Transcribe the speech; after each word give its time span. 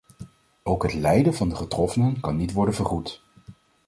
Ook 0.63 0.83
het 0.83 0.93
lijden 0.93 1.33
van 1.33 1.49
de 1.49 1.55
getroffenen 1.55 2.19
kan 2.19 2.35
niet 2.35 2.51
worden 2.53 2.75
vergoed. 2.75 3.23